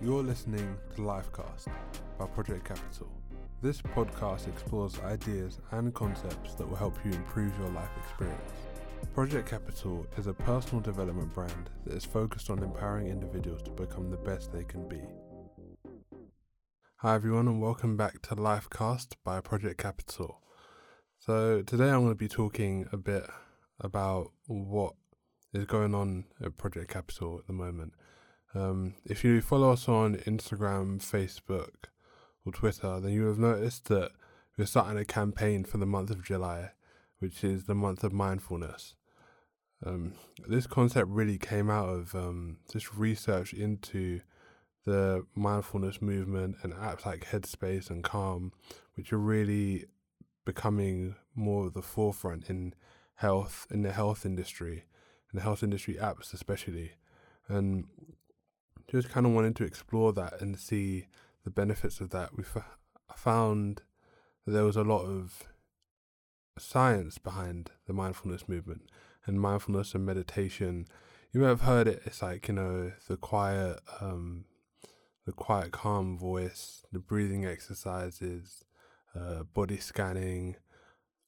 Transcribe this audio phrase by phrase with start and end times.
[0.00, 1.66] You're listening to Lifecast
[2.20, 3.10] by Project Capital.
[3.62, 8.52] This podcast explores ideas and concepts that will help you improve your life experience.
[9.12, 14.08] Project Capital is a personal development brand that is focused on empowering individuals to become
[14.08, 15.00] the best they can be.
[16.98, 20.40] Hi, everyone, and welcome back to Lifecast by Project Capital.
[21.18, 23.28] So, today I'm going to be talking a bit
[23.80, 24.92] about what
[25.52, 27.94] is going on at Project Capital at the moment
[28.54, 31.90] um, if you follow us on Instagram, Facebook,
[32.44, 34.12] or Twitter, then you will have noticed that
[34.56, 36.72] we're starting a campaign for the month of July,
[37.18, 38.94] which is the month of mindfulness.
[39.84, 40.14] Um,
[40.46, 44.20] this concept really came out of um, just research into
[44.84, 48.52] the mindfulness movement and apps like Headspace and Calm,
[48.94, 49.84] which are really
[50.44, 52.74] becoming more of the forefront in
[53.16, 54.84] health in the health industry,
[55.32, 56.92] in the health industry apps especially.
[57.48, 57.84] And
[58.90, 61.06] just kind of wanted to explore that and see
[61.44, 62.36] the benefits of that.
[62.36, 62.78] We f-
[63.16, 63.82] found
[64.44, 65.44] that there was a lot of
[66.58, 68.82] science behind the mindfulness movement
[69.26, 70.86] and mindfulness and meditation.
[71.32, 72.02] You may have heard it.
[72.04, 74.46] It's like you know the quiet, um,
[75.26, 78.64] the quiet, calm voice, the breathing exercises,
[79.14, 80.56] uh, body scanning,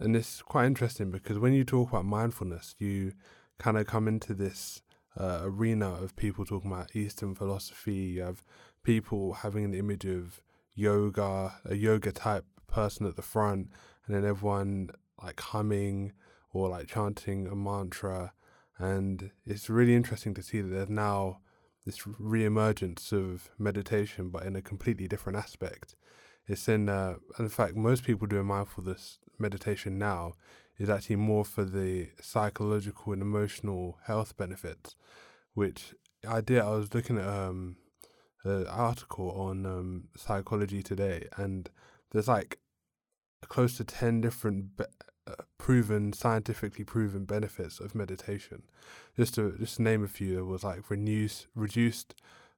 [0.00, 3.12] and it's quite interesting because when you talk about mindfulness, you
[3.58, 4.82] kind of come into this
[5.18, 7.94] uh, arena of people talking about Eastern philosophy.
[7.94, 8.42] You have
[8.82, 10.40] people having an image of
[10.74, 13.70] yoga, a yoga type person at the front,
[14.06, 14.90] and then everyone
[15.22, 16.12] like humming
[16.52, 18.32] or like chanting a mantra.
[18.78, 21.38] And it's really interesting to see that there's now
[21.84, 25.96] this re-emergence of meditation, but in a completely different aspect.
[26.46, 30.34] It's in, uh, in fact, most people doing mindfulness meditation now
[30.78, 34.96] is actually more for the psychological and emotional health benefits,
[35.54, 35.94] which
[36.28, 36.60] I did.
[36.60, 37.76] I was looking at um,
[38.44, 41.70] an article on um, psychology today, and
[42.10, 42.58] there's like
[43.48, 44.84] close to 10 different be-
[45.26, 48.62] uh, proven, scientifically proven benefits of meditation.
[49.16, 52.14] Just to just to name a few, there was like reduce, reduced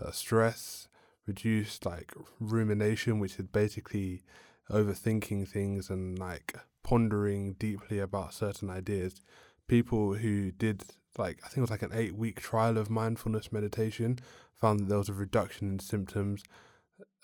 [0.00, 0.88] uh, stress,
[1.26, 4.22] reduced like rumination, which is basically
[4.70, 6.54] overthinking things and like
[6.88, 9.20] pondering deeply about certain ideas.
[9.66, 10.84] People who did
[11.18, 14.18] like I think it was like an eight week trial of mindfulness meditation
[14.54, 16.42] found that there was a reduction in symptoms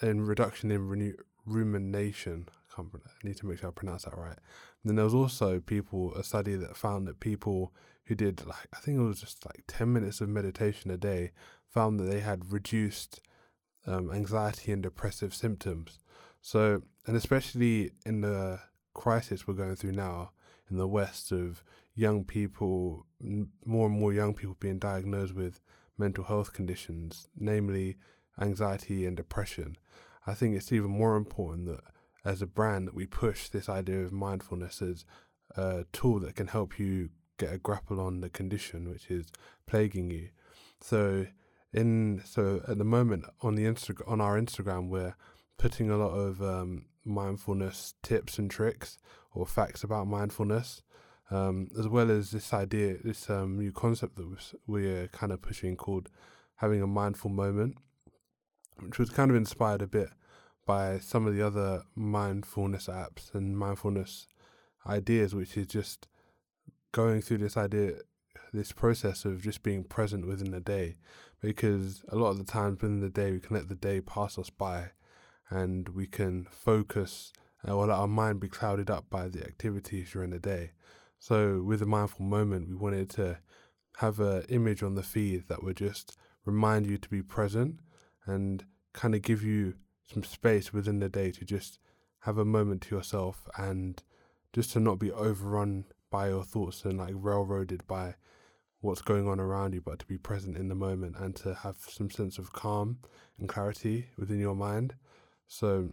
[0.00, 2.48] and reduction in renew- rumination.
[2.50, 4.36] I, can't, I need to make sure I pronounce that right.
[4.36, 7.72] And then there was also people a study that found that people
[8.06, 11.30] who did like I think it was just like ten minutes of meditation a day
[11.68, 13.20] found that they had reduced
[13.86, 16.00] um, anxiety and depressive symptoms.
[16.40, 18.58] So and especially in the
[18.94, 20.32] crisis we're going through now
[20.70, 21.62] in the West of
[21.94, 23.06] young people,
[23.64, 25.60] more and more young people being diagnosed with
[25.98, 27.96] mental health conditions, namely
[28.40, 29.76] anxiety and depression.
[30.26, 31.80] I think it's even more important that
[32.24, 35.04] as a brand that we push this idea of mindfulness as
[35.56, 39.26] a tool that can help you get a grapple on the condition which is
[39.66, 40.28] plaguing you.
[40.80, 41.26] So
[41.72, 45.14] in so at the moment on the Insta- on our Instagram we're
[45.58, 48.98] putting a lot of um, mindfulness tips and tricks
[49.34, 50.82] or facts about mindfulness,
[51.30, 55.76] um, as well as this idea, this um, new concept that we're kind of pushing
[55.76, 56.08] called
[56.56, 57.76] having a mindful moment,
[58.80, 60.10] which was kind of inspired a bit
[60.66, 64.28] by some of the other mindfulness apps and mindfulness
[64.86, 66.06] ideas, which is just
[66.92, 67.94] going through this idea,
[68.52, 70.96] this process of just being present within the day.
[71.40, 74.38] Because a lot of the times within the day, we can let the day pass
[74.38, 74.90] us by
[75.50, 77.32] and we can focus
[77.66, 80.72] uh, or let our mind be clouded up by the activities during the day.
[81.18, 83.38] So, with a mindful moment, we wanted to
[83.98, 87.80] have an image on the feed that would just remind you to be present
[88.26, 89.74] and kind of give you
[90.12, 91.78] some space within the day to just
[92.20, 94.02] have a moment to yourself and
[94.52, 98.14] just to not be overrun by your thoughts and like railroaded by
[98.80, 101.76] what's going on around you, but to be present in the moment and to have
[101.88, 102.98] some sense of calm
[103.38, 104.94] and clarity within your mind.
[105.52, 105.90] So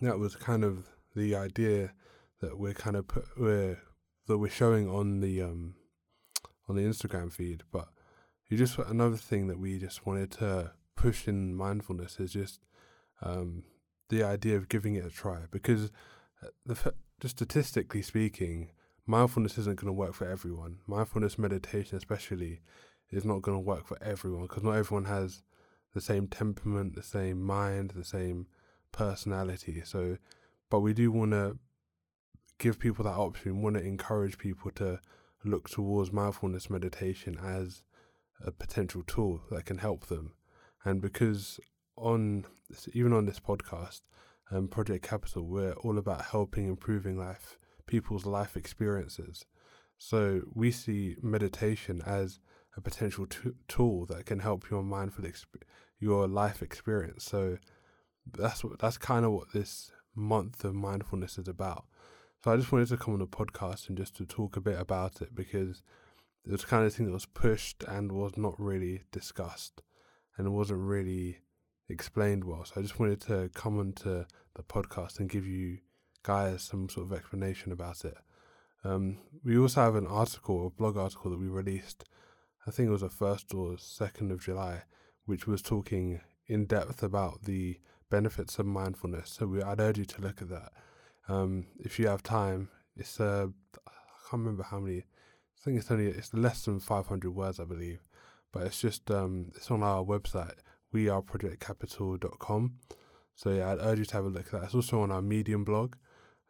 [0.00, 1.92] that was kind of the idea
[2.40, 3.78] that we're kind of put, we're
[4.26, 5.74] that we're showing on the um
[6.70, 7.64] on the Instagram feed.
[7.70, 7.88] But
[8.48, 12.60] you just another thing that we just wanted to push in mindfulness is just
[13.20, 13.64] um
[14.08, 15.90] the idea of giving it a try because
[16.42, 18.70] uh, the just statistically speaking,
[19.06, 20.78] mindfulness isn't going to work for everyone.
[20.86, 22.62] Mindfulness meditation, especially,
[23.10, 25.42] is not going to work for everyone because not everyone has
[25.92, 28.46] the same temperament, the same mind, the same
[28.92, 29.82] personality.
[29.84, 30.18] So,
[30.70, 31.58] but we do want to
[32.58, 33.56] give people that option.
[33.56, 35.00] We want to encourage people to
[35.44, 37.82] look towards mindfulness meditation as
[38.44, 40.32] a potential tool that can help them.
[40.84, 41.58] And because
[41.96, 42.44] on
[42.92, 44.00] even on this podcast,
[44.50, 49.44] um, Project Capital, we're all about helping improving life, people's life experiences.
[49.98, 52.40] So we see meditation as
[52.76, 55.62] a potential t- tool that can help your mindful exp-
[56.00, 57.24] your life experience.
[57.24, 57.58] So
[58.30, 61.84] that's what that's kind of what this month of mindfulness is about.
[62.42, 64.78] So I just wanted to come on the podcast and just to talk a bit
[64.78, 65.82] about it because
[66.44, 69.82] it was kind of thing that was pushed and was not really discussed
[70.36, 71.38] and it wasn't really
[71.88, 72.64] explained well.
[72.64, 75.78] So I just wanted to come onto the podcast and give you
[76.24, 78.16] guys some sort of explanation about it.
[78.84, 82.04] Um, we also have an article, a blog article that we released,
[82.66, 84.82] I think it was the first or second of July,
[85.24, 87.80] which was talking in depth about the
[88.12, 89.30] benefits of mindfulness.
[89.30, 90.72] So we, I'd urge you to look at that.
[91.28, 93.46] Um, if you have time, it's uh,
[93.88, 93.90] I
[94.28, 94.98] can't remember how many.
[94.98, 98.00] I think it's only it's less than 500 words, I believe,
[98.52, 100.58] but it's just um, it's on our website
[100.94, 102.74] weareprojectcapital.com.
[103.34, 104.64] So yeah, I'd urge you to have a look at that.
[104.64, 105.94] It's also on our Medium blog.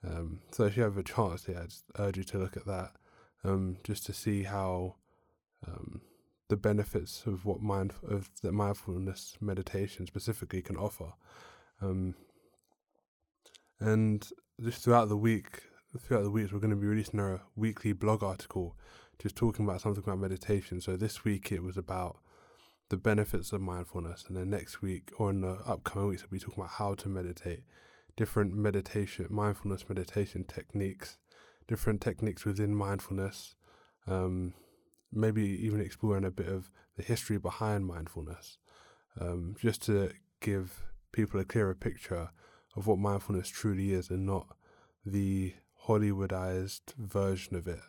[0.04, 2.90] Um, so if you have a chance, yeah, I'd urge you to look at that,
[3.44, 4.96] um, just to see how
[5.64, 6.00] um,
[6.48, 11.12] the benefits of what mind of the mindfulness meditation specifically can offer.
[11.82, 12.14] Um,
[13.80, 14.26] and
[14.60, 15.62] just throughout the week,
[15.98, 18.76] throughout the weeks, we're going to be releasing our weekly blog article,
[19.18, 20.80] just talking about something about meditation.
[20.80, 22.18] So this week it was about
[22.88, 26.44] the benefits of mindfulness, and then next week or in the upcoming weeks, we'll be
[26.44, 27.64] talking about how to meditate,
[28.16, 31.18] different meditation, mindfulness meditation techniques,
[31.66, 33.54] different techniques within mindfulness.
[34.06, 34.54] Um,
[35.12, 38.58] maybe even exploring a bit of the history behind mindfulness,
[39.20, 42.30] um, just to give people a clearer picture
[42.76, 44.56] of what mindfulness truly is and not
[45.04, 45.54] the
[45.86, 47.80] Hollywoodized version of it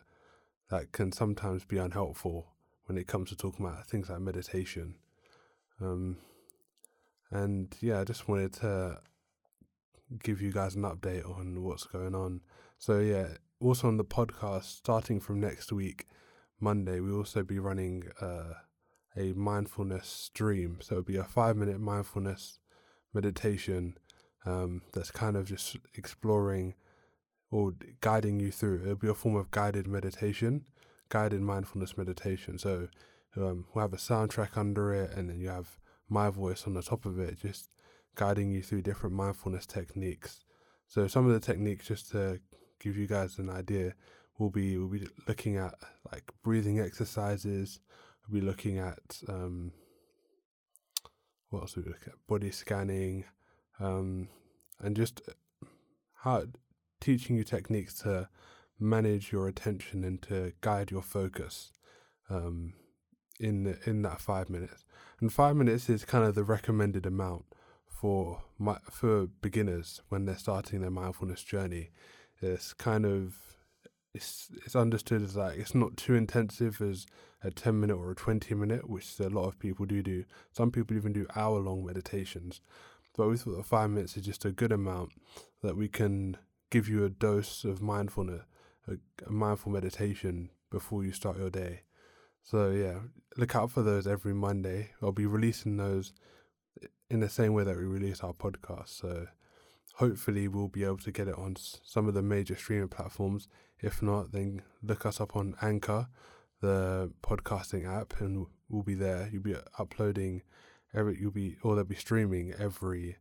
[0.70, 2.46] that can sometimes be unhelpful
[2.86, 4.96] when it comes to talking about things like meditation.
[5.80, 6.18] Um,
[7.30, 9.00] and yeah, I just wanted to
[10.22, 12.40] give you guys an update on what's going on.
[12.78, 13.28] So yeah,
[13.60, 16.06] also on the podcast, starting from next week,
[16.60, 18.54] Monday, we will also be running uh,
[19.16, 20.78] a mindfulness stream.
[20.80, 22.58] So it'll be a five minute mindfulness
[23.14, 23.96] meditation
[24.46, 26.74] um, that's kind of just exploring
[27.50, 28.82] or guiding you through.
[28.82, 30.64] It'll be a form of guided meditation,
[31.08, 32.58] guided mindfulness meditation.
[32.58, 32.88] So
[33.36, 35.78] um, we'll have a soundtrack under it, and then you have
[36.08, 37.70] my voice on the top of it, just
[38.14, 40.44] guiding you through different mindfulness techniques.
[40.86, 42.40] So some of the techniques, just to
[42.80, 43.94] give you guys an idea,
[44.38, 45.74] we'll be we'll be looking at
[46.12, 47.80] like breathing exercises.
[48.28, 49.72] We'll be looking at um,
[51.54, 51.76] what else?
[51.76, 53.24] We look at body scanning,
[53.78, 54.28] um,
[54.80, 55.22] and just
[56.22, 56.44] how
[57.00, 58.28] teaching you techniques to
[58.80, 61.72] manage your attention and to guide your focus
[62.28, 62.74] um,
[63.38, 64.84] in the, in that five minutes.
[65.20, 67.44] And five minutes is kind of the recommended amount
[67.86, 71.90] for my, for beginners when they're starting their mindfulness journey.
[72.42, 73.53] It's kind of
[74.14, 77.06] it's it's understood as like it's not too intensive as
[77.42, 80.70] a 10 minute or a 20 minute which a lot of people do do some
[80.70, 82.60] people even do hour long meditations
[83.16, 85.12] but we thought that five minutes is just a good amount
[85.62, 86.36] that we can
[86.70, 88.42] give you a dose of mindfulness,
[88.88, 88.94] a,
[89.26, 91.82] a mindful meditation before you start your day.
[92.42, 92.98] So yeah,
[93.36, 94.90] look out for those every Monday.
[95.00, 96.12] I'll be releasing those
[97.08, 98.88] in the same way that we release our podcast.
[98.88, 99.28] So
[99.94, 103.48] hopefully we'll be able to get it on some of the major streaming platforms.
[103.80, 106.08] If not, then look us up on Anchor,
[106.60, 109.28] the podcasting app, and we'll be there.
[109.32, 110.42] You'll be uploading
[110.94, 113.16] every you'll be or they'll be streaming every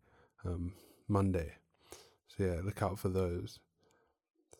[0.46, 0.74] um,
[1.08, 1.53] Monday.
[2.27, 3.60] So yeah, look out for those.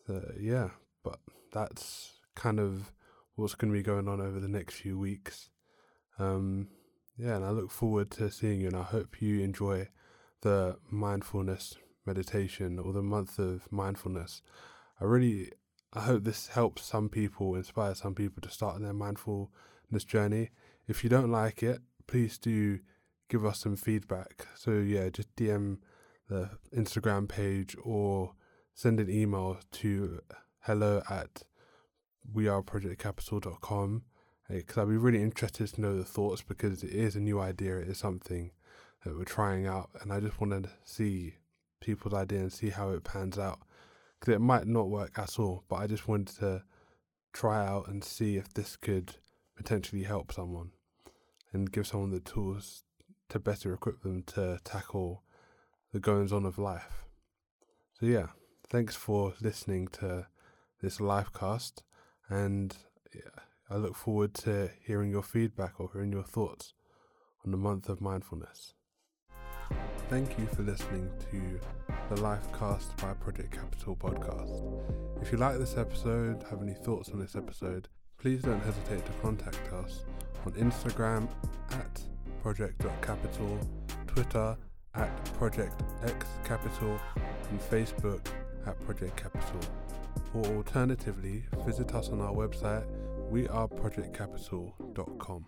[0.06, 0.70] So, yeah,
[1.02, 1.18] but
[1.52, 2.92] that's kind of
[3.36, 5.48] what's going to be going on over the next few weeks.
[6.18, 6.68] Um,
[7.16, 9.88] yeah, and I look forward to seeing you, and I hope you enjoy
[10.42, 14.42] the mindfulness meditation or the month of mindfulness.
[15.00, 15.50] I really,
[15.92, 20.50] I hope this helps some people, inspire some people to start their mindfulness journey.
[20.86, 22.80] If you don't like it, please do
[23.28, 24.46] give us some feedback.
[24.54, 25.78] So yeah, just DM
[26.28, 28.32] the Instagram page or
[28.74, 30.20] send an email to
[30.60, 31.42] hello at
[32.34, 34.02] weareprojectcapital.com
[34.48, 37.78] because I'd be really interested to know the thoughts because it is a new idea.
[37.78, 38.50] It is something
[39.04, 41.34] that we're trying out, and I just want to see
[41.84, 43.60] people's idea and see how it pans out
[44.18, 45.64] because it might not work at all.
[45.68, 46.62] But I just wanted to
[47.32, 49.16] try out and see if this could
[49.56, 50.70] potentially help someone
[51.52, 52.84] and give someone the tools
[53.28, 55.22] to better equip them to tackle
[55.92, 57.04] the goings on of life.
[58.00, 58.28] So, yeah,
[58.68, 60.26] thanks for listening to
[60.82, 61.82] this Lifecast,
[62.28, 62.76] and
[63.14, 66.74] yeah, I look forward to hearing your feedback or hearing your thoughts
[67.44, 68.74] on the month of mindfulness.
[70.10, 71.58] Thank you for listening to
[72.10, 74.62] the Lifecast by Project Capital podcast.
[75.22, 79.12] If you like this episode, have any thoughts on this episode, please don't hesitate to
[79.22, 80.04] contact us
[80.44, 81.26] on Instagram
[81.72, 82.02] at
[82.42, 83.58] project.capital,
[84.06, 84.56] Twitter
[84.94, 87.00] at Project X Capital,
[87.50, 88.26] and Facebook
[88.66, 89.60] at Project Capital.
[90.34, 92.84] Or alternatively, visit us on our website
[93.30, 95.46] weareprojectcapital.com.